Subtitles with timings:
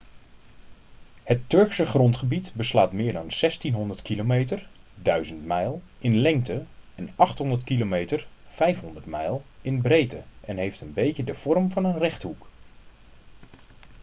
[1.23, 3.25] het turkse grondgebied beslaat meer dan
[3.95, 4.45] 1.600 km
[5.31, 6.63] 1.000 mijl in lengte
[6.95, 11.99] en 800 km 500 mijl in breedte en heeft een beetje de vorm van een
[11.99, 12.47] rechthoek